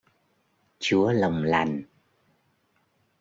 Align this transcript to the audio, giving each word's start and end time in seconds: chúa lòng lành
chúa 0.79 1.11
lòng 1.11 1.43
lành 1.43 1.83